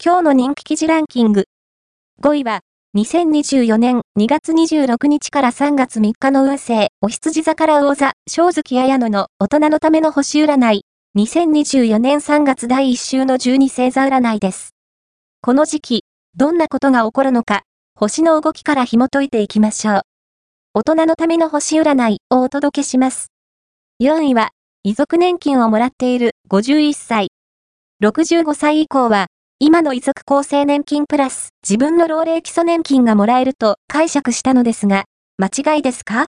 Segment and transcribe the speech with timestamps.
[0.00, 1.46] 今日の人気記事ランキング。
[2.22, 2.60] 5位は、
[2.96, 10.82] 2024年2月26日から3月3日の運勢、お羊座から魚座、正月綾野の大人のための星占い、
[11.16, 14.70] 2024年3月第1週の12星座占いです。
[15.42, 16.04] この時期、
[16.36, 17.62] どんなことが起こるのか、
[17.96, 20.00] 星の動きから紐解いていきましょう。
[20.74, 23.32] 大人のための星占いをお届けします。
[24.00, 24.50] 4位は、
[24.84, 27.32] 遺族年金をもらっている51歳。
[28.00, 29.26] 65歳以降は、
[29.60, 36.26] 今の遺族厚生年金プラス自分の老齢基礎年金がもらえると解釈したのですが、間違いですか？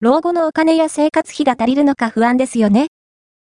[0.00, 2.88] 老後のお金や生活費が足りるのか不安ですよね。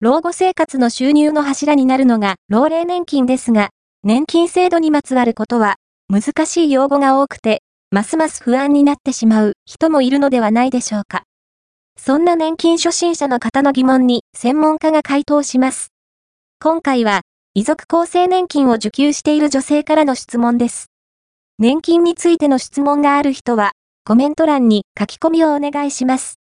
[0.02, 3.70] 老後生活の収入の柱になるのが老齢年金ですが、
[4.04, 11.24] 年金制度にまつわることは難しい用語が多くて、ますます不安になってしまう人もいるのではないでしょうか。
[11.98, 15.88] そんな年金初心者の方の疑問に専門家が回答します。
[16.60, 17.22] 今回は
[17.54, 20.90] 遺族厚生年金を受給している女性からの質問です。
[21.60, 23.74] 年金についての質問がある人は、
[24.06, 26.40] コメント欄に書き込みをお願いします。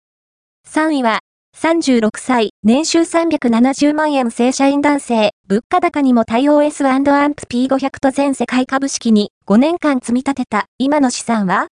[0.68, 1.20] 3位は、
[1.56, 11.68] 36歳、年収370万円正社員男性、物価高にも対応 S&AMP P500 と全世界株式に5年間積み立てた今の資産は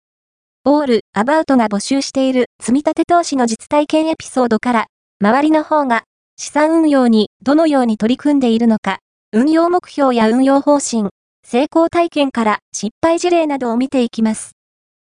[0.63, 4.85] オール、アバウトが募集している積み立て投資の実体験エピソードから、
[5.19, 6.03] 周りの方が
[6.38, 9.00] 資産運用にどのように取り組んでいるのか、
[9.35, 11.09] 運用目標や運用方針、
[11.43, 14.51] 成功体験から失敗事例などを見ていきます。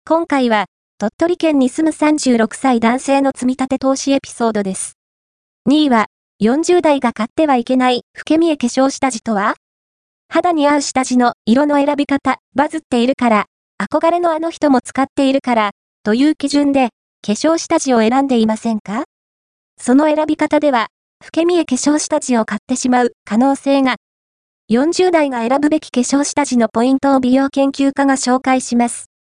[0.09, 0.67] 今回は、
[0.99, 4.93] 鳥取県に住む36歳男性の積み立て投資エピソードです。
[5.69, 6.07] 2位は、
[6.41, 9.57] 40代が買ってはいけない老け見え化粧下地とは？
[10.29, 13.47] 肌に合う下地の色の選び方、バズっているから、
[13.83, 15.71] 憧れのあの人も使っているから、
[16.05, 16.91] という基準で、
[17.27, 19.07] 化粧下地を選んでいませんか？
[19.77, 20.87] その選び方では、
[21.21, 23.97] 老け見え化粧下地を買ってしまう可能性が
[24.73, 29.11] 40代が選ぶべき化粧下地のポイントを美容研究家が紹介します。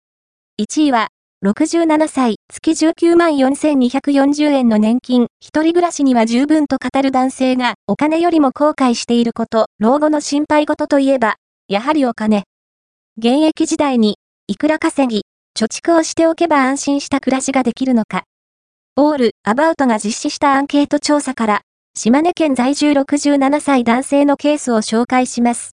[0.58, 1.08] 1位は、
[1.44, 11.36] 67歳、月19万4240円の年金、一人暮らしには十分と語る男性が、お金よりも後悔していること、老後の心配事といえば、
[11.68, 12.44] やはりお金。
[13.18, 14.16] 現役時代に、
[14.46, 18.22] いくら稼ぎ、貯蓄をしておけば安心した暮らしができるのか。
[18.96, 21.60] オール、アバウトが実施したアンケート調査から、
[21.96, 25.72] 島根県在住67歳男性のケースを紹介します。